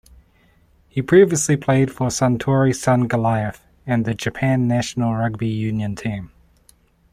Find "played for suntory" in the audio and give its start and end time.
1.57-2.73